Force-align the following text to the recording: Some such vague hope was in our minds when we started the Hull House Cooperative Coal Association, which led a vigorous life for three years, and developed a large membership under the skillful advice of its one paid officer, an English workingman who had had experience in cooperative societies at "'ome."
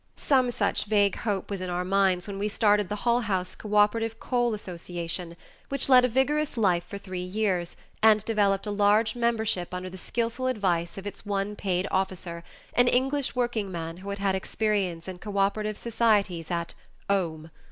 Some 0.17 0.49
such 0.49 0.85
vague 0.85 1.15
hope 1.17 1.51
was 1.51 1.61
in 1.61 1.69
our 1.69 1.85
minds 1.85 2.25
when 2.25 2.39
we 2.39 2.47
started 2.47 2.89
the 2.89 2.95
Hull 3.05 3.21
House 3.21 3.53
Cooperative 3.53 4.19
Coal 4.19 4.55
Association, 4.55 5.35
which 5.69 5.87
led 5.89 6.03
a 6.03 6.07
vigorous 6.07 6.57
life 6.57 6.83
for 6.87 6.97
three 6.97 7.21
years, 7.21 7.75
and 8.01 8.25
developed 8.25 8.65
a 8.65 8.71
large 8.71 9.15
membership 9.15 9.75
under 9.75 9.91
the 9.91 9.99
skillful 9.99 10.47
advice 10.47 10.97
of 10.97 11.05
its 11.05 11.23
one 11.23 11.55
paid 11.55 11.87
officer, 11.91 12.43
an 12.73 12.87
English 12.87 13.35
workingman 13.35 13.97
who 13.97 14.09
had 14.09 14.17
had 14.17 14.33
experience 14.33 15.07
in 15.07 15.19
cooperative 15.19 15.77
societies 15.77 16.49
at 16.49 16.73
"'ome." 17.07 17.51